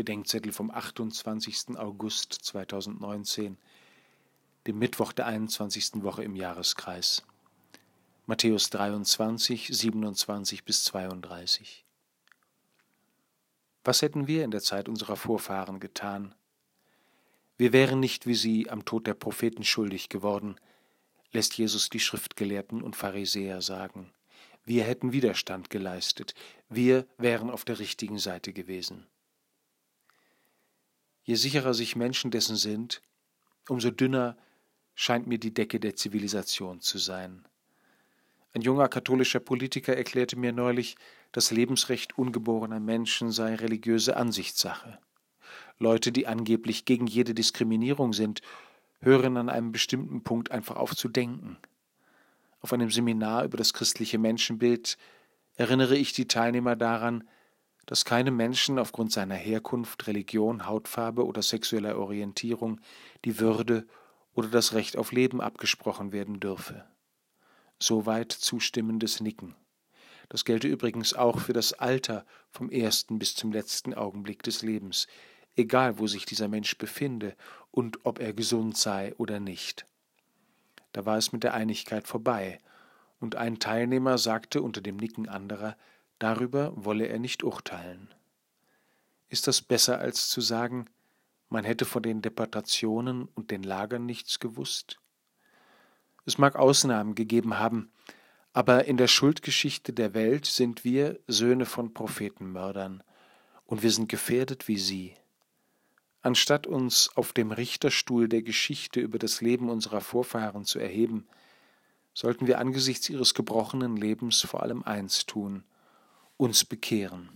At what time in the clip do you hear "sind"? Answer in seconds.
32.56-33.02, 48.12-48.42, 100.44-100.84, 103.90-104.10